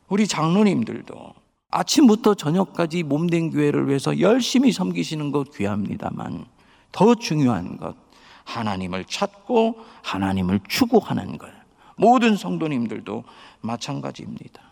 우리 0.08 0.26
장로님들도 0.26 1.34
아침부터 1.70 2.34
저녁까지 2.34 3.02
몸된 3.02 3.50
교회를 3.50 3.88
위해서 3.88 4.20
열심히 4.20 4.72
섬기시는 4.72 5.32
것 5.32 5.52
귀합니다만 5.52 6.46
더 6.92 7.14
중요한 7.14 7.76
것 7.76 7.96
하나님을 8.44 9.04
찾고 9.06 9.76
하나님을 10.02 10.60
추구하는 10.68 11.38
것 11.38 11.50
모든 11.96 12.36
성도님들도 12.36 13.24
마찬가지입니다. 13.60 14.62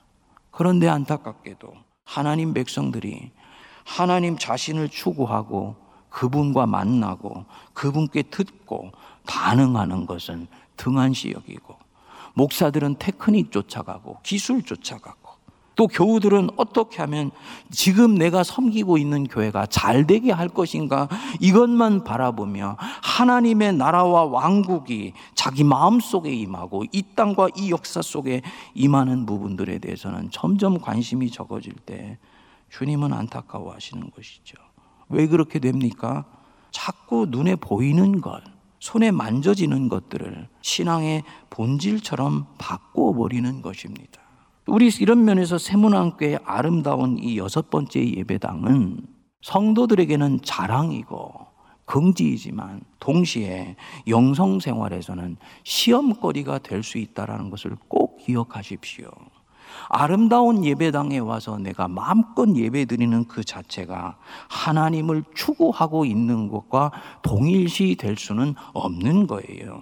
그런데 0.51 0.89
안타깝게도 0.89 1.73
하나님 2.05 2.53
백성들이 2.53 3.31
하나님 3.85 4.37
자신을 4.39 4.89
추구하고 4.89 5.77
그분과 6.13 6.67
만나고 6.67 7.45
그분께 7.73 8.23
듣고 8.23 8.93
반응하는 9.27 10.07
것은 10.07 10.47
등한시 10.77 11.33
여기고 11.33 11.77
목사들은 12.35 12.97
테크닉 12.99 13.51
쫓아가고 13.51 14.19
기술 14.23 14.63
쫓아가고 14.63 15.23
또 15.75 15.87
교우들은 15.87 16.51
어떻게 16.57 16.99
하면 16.99 17.31
지금 17.71 18.15
내가 18.15 18.43
섬기고 18.43 18.99
있는 18.99 19.25
교회가 19.25 19.67
잘 19.67 20.07
되게 20.07 20.31
할 20.31 20.49
것인가 20.49 21.09
이것만 21.41 22.05
바라보며 22.05 22.77
하나님의 22.79 23.73
나라와 23.75 24.25
왕국이 24.25 25.15
자기 25.35 25.65
마음 25.65 25.99
속에 25.99 26.31
임하고 26.31 26.85
이 26.93 27.03
땅과 27.15 27.49
이 27.57 27.71
역사 27.71 28.03
속에 28.03 28.43
임하는 28.75 29.25
부분들에 29.25 29.79
대해서는 29.79 30.31
점점 30.31 30.79
관심이 30.79 31.31
적어질 31.31 31.73
때 31.73 32.19
주님은 32.69 33.13
안타까워 33.15 33.73
하시는 33.73 34.11
것이죠. 34.11 34.72
왜 35.13 35.27
그렇게 35.27 35.59
됩니까? 35.59 36.25
자꾸 36.71 37.27
눈에 37.29 37.55
보이는 37.57 38.21
것, 38.21 38.43
손에 38.81 39.11
만져지는 39.11 39.89
것들을 39.89 40.49
신앙의 40.63 41.23
본질처럼 41.51 42.47
바꿔버리는 42.59 43.63
것입니다. 43.63 44.21
우리 44.67 44.91
이런 45.01 45.25
면에서 45.25 45.59
세문안교의 45.59 46.41
아름다운 46.45 47.19
이 47.19 47.37
여섯 47.37 47.71
번째 47.71 48.01
예배당은 48.17 49.07
성도들에게는 49.43 50.41
자랑이고 50.43 51.33
긍지이지만 51.85 52.81
동시에 53.01 53.77
영성 54.09 54.61
생활에서는 54.61 55.37
시험거리가 55.65 56.59
될 56.59 56.83
수 56.83 56.99
있다는 56.99 57.51
것을 57.51 57.77
꼭 57.89 58.19
기억하십시오. 58.19 59.11
아름다운 59.89 60.65
예배당에 60.65 61.19
와서 61.19 61.59
내가 61.59 61.89
마음껏 61.89 62.49
예배 62.55 62.87
드리는 62.87 63.25
그 63.27 63.45
자체가 63.45 64.17
하나님을 64.49 65.25
추구하고 65.35 66.05
있는 66.05 66.49
것과 66.49 66.91
동일시 67.23 67.97
될 67.99 68.17
수는 68.17 68.55
없는 68.73 69.27
거예요. 69.27 69.81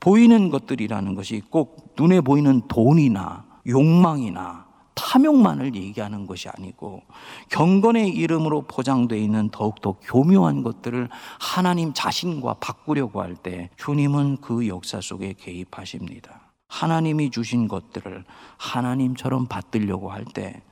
보이는 0.00 0.50
것들이라는 0.50 1.14
것이 1.14 1.42
꼭 1.50 1.94
눈에 1.98 2.20
보이는 2.20 2.62
돈이나 2.68 3.44
욕망이나 3.66 4.66
탐욕만을 4.94 5.76
얘기하는 5.76 6.26
것이 6.26 6.48
아니고 6.48 7.02
경건의 7.50 8.08
이름으로 8.10 8.62
포장되어 8.62 9.16
있는 9.16 9.48
더욱더 9.50 9.92
교묘한 10.02 10.62
것들을 10.62 11.08
하나님 11.38 11.92
자신과 11.92 12.54
바꾸려고 12.54 13.22
할 13.22 13.36
때 13.36 13.70
주님은 13.76 14.38
그 14.40 14.66
역사 14.66 15.00
속에 15.00 15.34
개입하십니다. 15.38 16.47
하나님이 16.68 17.30
주신 17.30 17.66
것들을 17.66 18.24
하나님처럼 18.56 19.46
받들려고 19.46 20.10
할 20.10 20.24
때 20.24 20.62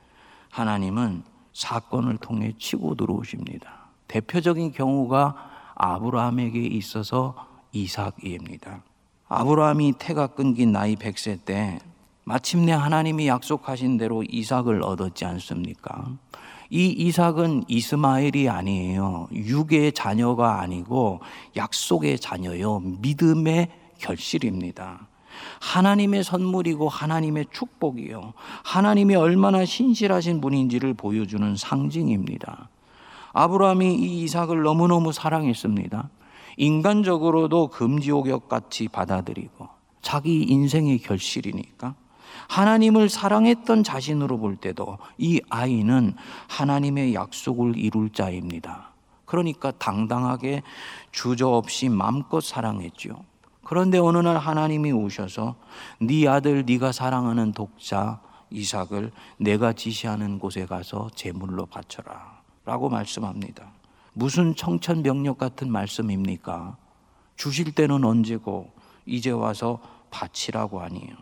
하나님은 0.51 1.23
사건을 1.53 2.17
통해 2.17 2.53
치고 2.57 2.95
들어오십니다. 2.95 3.89
대표적인 4.07 4.71
경우가 4.71 5.35
아브라함에게 5.75 6.59
있어서 6.59 7.35
이삭입니다. 7.71 8.83
아브라함이 9.27 9.93
태가 9.99 10.27
끊긴 10.27 10.71
나이 10.71 10.95
100세 10.95 11.43
때 11.43 11.79
마침내 12.23 12.71
하나님이 12.71 13.27
약속하신 13.27 13.97
대로 13.97 14.23
이삭을 14.23 14.83
얻었지 14.83 15.25
않습니까? 15.25 16.05
이 16.69 16.87
이삭은 16.89 17.63
이스마엘이 17.67 18.49
아니에요. 18.49 19.27
육의 19.31 19.93
자녀가 19.93 20.59
아니고 20.61 21.21
약속의 21.55 22.19
자녀요. 22.19 22.79
믿음의 22.79 23.69
결실입니다. 23.97 25.07
하나님의 25.61 26.23
선물이고 26.23 26.89
하나님의 26.89 27.47
축복이요. 27.51 28.33
하나님이 28.63 29.15
얼마나 29.15 29.65
신실하신 29.65 30.41
분인지를 30.41 30.93
보여주는 30.93 31.55
상징입니다. 31.55 32.69
아브라함이 33.33 33.95
이 33.95 34.23
이삭을 34.23 34.63
너무너무 34.63 35.11
사랑했습니다. 35.11 36.09
인간적으로도 36.57 37.67
금지옥역 37.67 38.49
같이 38.49 38.87
받아들이고 38.87 39.67
자기 40.01 40.41
인생의 40.41 40.99
결실이니까 40.99 41.95
하나님을 42.47 43.09
사랑했던 43.09 43.83
자신으로 43.83 44.37
볼 44.37 44.55
때도 44.55 44.97
이 45.17 45.41
아이는 45.49 46.15
하나님의 46.47 47.13
약속을 47.13 47.77
이룰 47.77 48.09
자입니다. 48.09 48.93
그러니까 49.25 49.71
당당하게 49.71 50.63
주저없이 51.11 51.89
마음껏 51.89 52.41
사랑했죠. 52.41 53.23
그런데 53.67 53.97
어느 53.97 54.19
날 54.19 54.37
하나님이 54.37 54.93
오셔서 54.93 55.55
네 55.99 56.25
아들 56.25 56.63
네가 56.65 56.93
사랑하는 56.93 57.51
독자 57.51 58.21
이삭을 58.49 59.11
내가 59.39 59.73
지시하는 59.73 60.39
곳에 60.39 60.65
가서 60.65 61.09
제물로 61.15 61.65
바쳐라 61.65 62.43
라고 62.63 62.87
말씀합니다. 62.87 63.67
무슨 64.13 64.55
청천벽력 64.55 65.37
같은 65.37 65.69
말씀입니까? 65.69 66.77
주실 67.35 67.73
때는 67.73 68.05
언제고 68.05 68.71
이제 69.05 69.31
와서 69.31 69.79
바치라고 70.11 70.79
아니에요. 70.79 71.17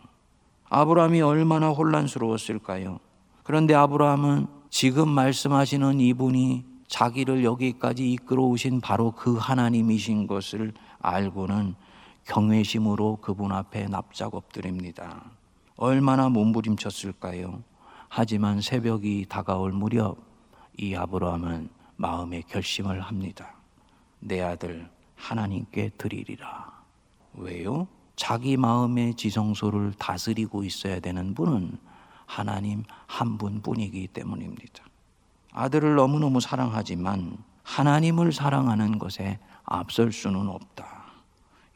아브라함이 0.68 1.22
얼마나 1.22 1.70
혼란스러웠을까요? 1.70 3.00
그런데 3.42 3.74
아브라함은 3.74 4.46
지금 4.70 5.08
말씀하시는 5.08 5.98
이분이 5.98 6.64
자기를 6.86 7.42
여기까지 7.42 8.08
이끌어 8.12 8.44
오신 8.44 8.80
바로 8.80 9.10
그 9.10 9.36
하나님이신 9.36 10.28
것을 10.28 10.74
알고는 11.00 11.74
경외심으로 12.26 13.18
그분 13.22 13.52
앞에 13.52 13.86
납작 13.86 14.34
엎드립니다. 14.34 15.30
얼마나 15.76 16.28
몸부림쳤을까요? 16.28 17.62
하지만 18.08 18.60
새벽이 18.60 19.26
다가올 19.28 19.72
무렵 19.72 20.18
이 20.76 20.94
아브라함은 20.94 21.68
마음의 21.96 22.42
결심을 22.44 23.00
합니다. 23.00 23.54
내 24.20 24.40
아들 24.40 24.88
하나님께 25.14 25.92
드리리라. 25.96 26.72
왜요? 27.34 27.86
자기 28.16 28.56
마음의 28.56 29.14
지성소를 29.14 29.92
다스리고 29.98 30.64
있어야 30.64 31.00
되는 31.00 31.34
분은 31.34 31.78
하나님 32.24 32.82
한 33.06 33.38
분뿐이기 33.38 34.08
때문입니다. 34.08 34.84
아들을 35.52 35.94
너무너무 35.94 36.40
사랑하지만 36.40 37.38
하나님을 37.62 38.32
사랑하는 38.32 38.98
것에 38.98 39.38
앞설 39.64 40.12
수는 40.12 40.48
없다. 40.48 40.95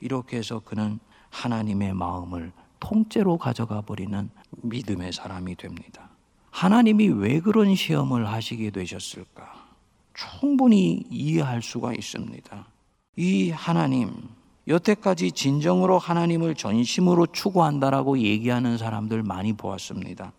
이렇게 0.01 0.39
해서 0.39 0.61
그는 0.61 0.99
하나님의 1.31 1.95
마음을 1.95 2.53
통째로 2.81 3.39
가져가 3.39 3.81
버리는 3.83 4.31
믿음의 4.63 5.13
사람이 5.13 5.57
됩니다. 5.57 6.11
하나님이 6.51 7.09
왜 7.09 7.41
그런 7.41 7.75
시험을 7.75 8.27
하시게 8.29 8.71
되셨을까? 8.71 9.69
충분히 10.15 11.05
이해할 11.11 11.63
수가 11.63 11.93
있습니다. 11.93 12.67
이 13.17 13.51
하나님, 13.51 14.29
여태까지 14.67 15.33
진정으로 15.33 15.99
하나님을 15.99 16.55
전심으로 16.55 17.27
추구한다라고 17.29 18.19
얘기하는 18.19 18.79
사람들 18.79 19.23
많이 19.23 19.53
보았습니다. 19.53 20.33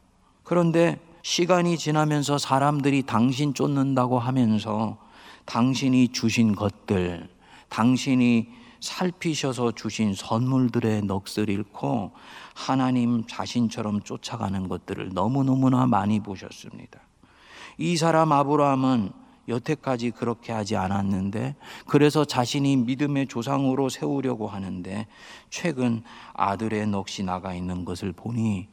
그런데 0.44 1.00
시간이 1.24 1.78
지나면서 1.78 2.38
사람들이 2.38 3.04
당신 3.04 3.54
쫓는다고 3.54 4.20
하면서 4.20 4.98
당신이 5.46 6.10
주신 6.10 6.56
것들, 6.56 7.30
당신이 7.70 8.50
살피셔서 8.82 9.72
주신 9.74 10.14
선물들의 10.14 11.04
넋을 11.04 11.50
잃고 11.50 12.12
하나님 12.54 13.26
자신처럼 13.28 14.02
쫓아가는 14.02 14.68
것들을 14.68 15.12
너무너무나 15.14 15.86
많이 15.86 16.20
보셨습니다. 16.20 17.00
이 17.78 17.96
사람 17.96 18.32
아브라함은 18.32 19.12
여태까지 19.48 20.12
그렇게 20.12 20.52
하지 20.52 20.76
않았는데 20.76 21.56
그래서 21.88 22.26
자신이 22.26 22.76
믿음의 22.78 23.28
조상으로 23.28 23.90
세우려고 23.90 24.48
하는데 24.48 25.08
최근 25.50 26.04
아들의 26.34 26.88
넋이 26.88 27.24
나가 27.26 27.54
있는 27.54 27.86
것을 27.86 28.12
보니 28.12 28.68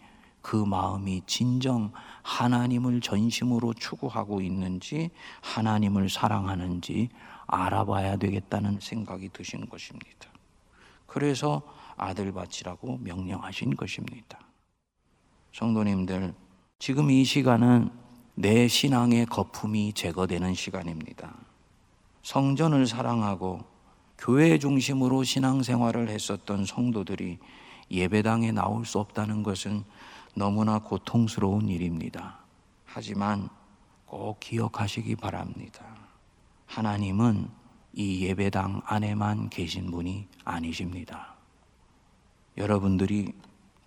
그 0.48 0.56
마음이 0.56 1.20
진정 1.26 1.92
하나님을 2.22 3.02
전심으로 3.02 3.74
추구하고 3.74 4.40
있는지 4.40 5.11
하나님을 5.42 6.08
사랑하는지 6.08 7.11
알아봐야 7.46 8.16
되겠다는 8.16 8.78
생각이 8.80 9.28
드신 9.30 9.68
것입니다. 9.68 10.30
그래서 11.04 11.61
아들 11.98 12.32
바치라고 12.32 12.96
명령하신 13.02 13.76
것입니다. 13.76 14.38
성도님들, 15.52 16.32
지금 16.78 17.11
이 17.11 17.26
시간은 17.26 17.90
내 18.34 18.68
신앙의 18.68 19.26
거품이 19.26 19.92
제거되는 19.92 20.54
시간입니다. 20.54 21.34
성전을 22.22 22.87
사랑하고 22.87 23.64
교회 24.16 24.58
중심으로 24.58 25.24
신앙생활을 25.24 26.08
했었던 26.08 26.64
성도들이 26.64 27.38
예배당에 27.90 28.52
나올 28.52 28.87
수 28.87 28.98
없다는 28.98 29.42
것은 29.42 29.84
너무나 30.34 30.78
고통스러운 30.78 31.68
일입니다. 31.68 32.38
하지만 32.84 33.48
꼭 34.06 34.40
기억하시기 34.40 35.16
바랍니다. 35.16 35.84
하나님은 36.66 37.48
이 37.92 38.24
예배당 38.24 38.82
안에만 38.84 39.50
계신 39.50 39.90
분이 39.90 40.28
아니십니다. 40.44 41.34
여러분들이 42.56 43.32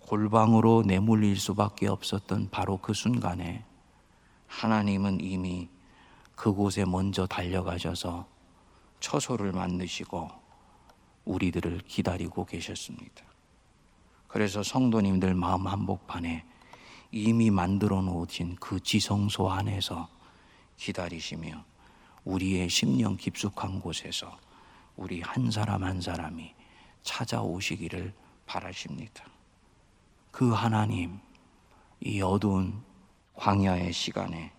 골방으로 0.00 0.82
내몰릴 0.86 1.38
수밖에 1.38 1.88
없었던 1.88 2.50
바로 2.50 2.76
그 2.78 2.92
순간에 2.92 3.64
하나님은 4.46 5.20
이미 5.20 5.68
그곳에 6.34 6.84
먼저 6.84 7.26
달려가셔서 7.26 8.26
처소를 9.00 9.52
만드시고 9.52 10.28
우리들을 11.24 11.82
기다리고 11.86 12.44
계셨습니다. 12.44 13.31
그래서 14.32 14.62
성도님들 14.62 15.34
마음 15.34 15.66
한복판에 15.66 16.42
이미 17.10 17.50
만들어 17.50 18.00
놓으신 18.00 18.56
그 18.58 18.80
지성소 18.80 19.50
안에서 19.50 20.08
기다리시며 20.78 21.62
우리의 22.24 22.70
심령 22.70 23.18
깊숙한 23.18 23.80
곳에서 23.80 24.38
우리 24.96 25.20
한 25.20 25.50
사람 25.50 25.84
한 25.84 26.00
사람이 26.00 26.54
찾아오시기를 27.02 28.14
바라십니다. 28.46 29.26
그 30.30 30.50
하나님, 30.50 31.18
이 32.00 32.22
어두운 32.22 32.82
광야의 33.34 33.92
시간에 33.92 34.50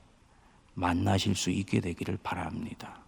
만나실 0.75 1.35
수 1.35 1.49
있게 1.49 1.81
되기를 1.81 2.19
바랍니다. 2.21 2.99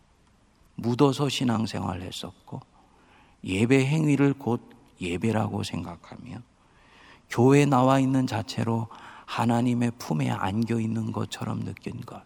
묻어서 0.73 1.29
신앙생활 1.29 2.01
했었고, 2.01 2.59
예배 3.43 3.85
행위를 3.85 4.33
곧 4.33 4.67
예배라고 4.99 5.61
생각하며, 5.61 6.54
교회 7.29 7.65
나와 7.65 7.99
있는 7.99 8.27
자체로 8.27 8.87
하나님의 9.25 9.91
품에 9.97 10.29
안겨 10.29 10.79
있는 10.79 11.11
것처럼 11.11 11.63
느낀 11.63 12.01
것, 12.01 12.23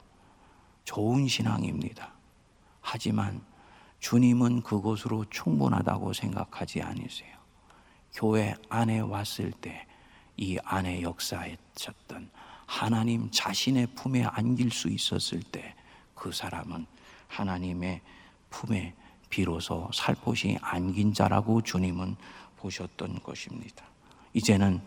좋은 0.84 1.28
신앙입니다. 1.28 2.12
하지만 2.82 3.42
주님은 4.00 4.64
그곳으로 4.64 5.26
충분하다고 5.30 6.14
생각하지 6.14 6.82
않으세요. 6.82 7.38
교회 8.14 8.56
안에 8.70 9.00
왔을 9.00 9.52
때 9.52 9.90
이 10.42 10.58
안에 10.64 11.02
역사했었던 11.02 12.30
하나님 12.66 13.30
자신의 13.30 13.88
품에 13.88 14.24
안길 14.24 14.72
수 14.72 14.88
있었을 14.88 15.44
때 15.44 15.76
그 16.20 16.32
사람은 16.32 16.86
하나님의 17.28 18.02
품에 18.50 18.94
비로소 19.30 19.90
살포시 19.94 20.58
안긴 20.62 21.14
자라고 21.14 21.62
주님은 21.62 22.16
보셨던 22.58 23.22
것입니다. 23.24 23.86
이제는 24.40 24.80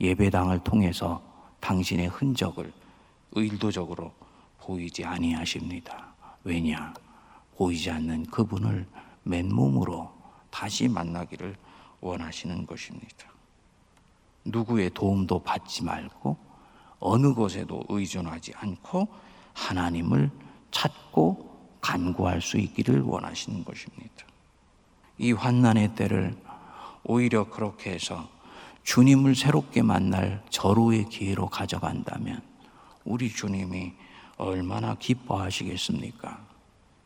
예배당을 0.00 0.58
통해서 0.64 1.22
당신의 1.60 2.08
흔적을 2.08 2.70
의도적으로 3.32 4.12
보이지 4.60 5.02
아니하십니다. 5.02 6.12
왜냐? 6.44 6.92
보이지 7.56 7.90
않는 7.90 8.26
그분을 8.26 8.86
맨몸으로 9.22 10.12
다시 10.50 10.88
만나기를 10.88 11.56
원하시는 12.02 12.66
것입니다. 12.66 13.32
누구의 14.44 14.90
도움도 14.90 15.38
받지 15.38 15.82
말고 15.82 16.36
어느 16.98 17.32
것에도 17.32 17.82
의존하지 17.88 18.52
않고 18.56 19.08
하나님을 19.54 20.30
찾고 20.70 21.78
간구할 21.80 22.42
수 22.42 22.58
있기를 22.58 23.00
원하시는 23.00 23.64
것입니다. 23.64 24.26
이 25.16 25.32
환난의 25.32 25.94
때를 25.94 26.36
오히려 27.04 27.48
그렇게 27.48 27.92
해서 27.92 28.28
주님을 28.84 29.34
새롭게 29.34 29.82
만날 29.82 30.42
절호의 30.50 31.08
기회로 31.08 31.46
가져간다면 31.48 32.42
우리 33.04 33.30
주님이 33.30 33.92
얼마나 34.36 34.94
기뻐하시겠습니까? 34.94 36.40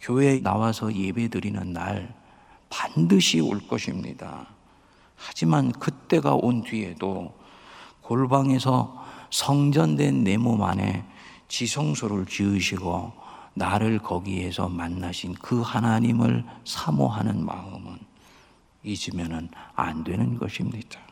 교회에 0.01 0.41
나와서 0.41 0.95
예배 0.95 1.29
드리는 1.29 1.73
날 1.73 2.15
반드시 2.71 3.41
올 3.41 3.67
것입니다. 3.67 4.47
하지만 5.17 5.73
그때가 5.73 6.35
온 6.35 6.63
뒤에도 6.63 7.35
골방에서 8.03 9.05
성전된 9.31 10.25
내 10.25 10.37
몸 10.37 10.63
안에 10.63 11.05
지성소를 11.49 12.27
지으시고 12.27 13.13
나를 13.55 13.99
거기에서 13.99 14.69
만나신 14.69 15.35
그 15.35 15.63
하나님을 15.63 16.45
사모하는 16.65 17.45
마음은 17.45 17.99
잊으면 18.83 19.49
안 19.75 20.05
되는 20.05 20.39
것입니다. 20.39 21.06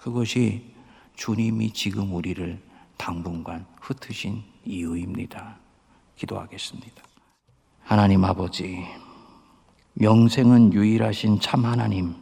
그것이 0.00 0.74
주님이 1.14 1.74
지금 1.74 2.14
우리를 2.14 2.58
당분간 2.96 3.66
흩으신 3.80 4.42
이유입니다. 4.64 5.58
기도하겠습니다. 6.16 7.02
하나님 7.82 8.24
아버지, 8.24 8.82
명생은 9.94 10.72
유일하신 10.72 11.40
참 11.40 11.66
하나님, 11.66 12.14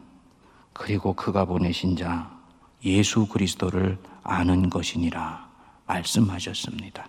그리고 0.73 1.13
그가 1.13 1.45
보내신 1.45 1.95
자 1.95 2.37
예수 2.83 3.27
그리스도를 3.27 3.97
아는 4.23 4.69
것이니라 4.69 5.49
말씀하셨습니다. 5.85 7.07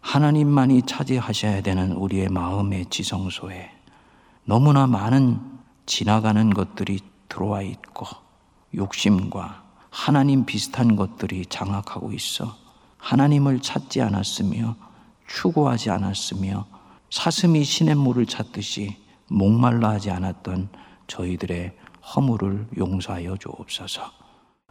하나님만이 0.00 0.82
차지하셔야 0.82 1.62
되는 1.62 1.92
우리의 1.92 2.28
마음의 2.28 2.86
지성소에 2.86 3.70
너무나 4.44 4.86
많은 4.86 5.40
지나가는 5.84 6.50
것들이 6.54 7.00
들어와 7.28 7.60
있고 7.62 8.06
욕심과 8.74 9.63
하나님 9.94 10.44
비슷한 10.44 10.96
것들이 10.96 11.46
장악하고 11.46 12.12
있어 12.14 12.56
하나님을 12.98 13.60
찾지 13.60 14.02
않았으며 14.02 14.74
추구하지 15.28 15.90
않았으며 15.90 16.66
사슴이 17.10 17.62
시냇물을 17.62 18.26
찾듯이 18.26 18.96
목말라 19.28 19.90
하지 19.90 20.10
않았던 20.10 20.68
저희들의 21.06 21.76
허물을 22.02 22.70
용서하여 22.76 23.36
주옵소서. 23.36 24.02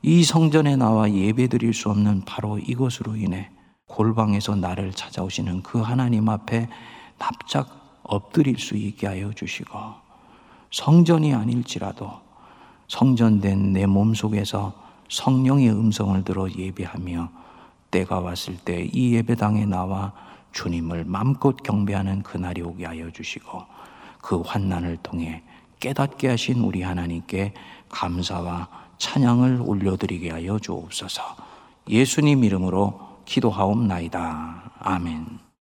이 0.01 0.25
성전에 0.25 0.75
나와 0.75 1.09
예배드릴 1.09 1.73
수 1.73 1.89
없는 1.89 2.25
바로 2.25 2.59
이것으로 2.59 3.15
인해 3.15 3.49
골방에서 3.87 4.57
나를 4.57 4.91
찾아오시는 4.91 5.63
그 5.63 5.79
하나님 5.79 6.27
앞에 6.27 6.67
납작 7.17 8.01
엎드릴 8.03 8.59
수 8.59 8.75
있게 8.75 9.07
하여 9.07 9.31
주시고 9.31 9.79
성전이 10.69 11.33
아닐지라도 11.33 12.11
성전된 12.89 13.71
내 13.71 13.85
몸속에서 13.85 14.82
성령의 15.09 15.69
음성을 15.69 16.23
들어 16.23 16.49
예배하며 16.49 17.29
때가 17.91 18.19
왔을 18.19 18.57
때 18.57 18.89
이 18.91 19.13
예배당에 19.13 19.65
나와 19.65 20.13
주님을 20.51 21.05
맘껏 21.05 21.57
경배하는 21.61 22.23
그날이 22.23 22.61
오게 22.61 22.85
하여 22.85 23.11
주시고 23.11 23.63
그 24.21 24.41
환난을 24.41 24.97
통해 25.03 25.43
깨닫게 25.79 26.29
하신 26.29 26.61
우리 26.61 26.81
하나님께 26.81 27.53
감사와 27.89 28.69
찬양을 28.97 29.61
올려드리게 29.65 30.29
하여 30.29 30.57
주옵소서. 30.59 31.21
예수님 31.89 32.43
이름으로 32.43 32.99
기도하옵나이다. 33.25 34.71
아멘. 34.79 35.43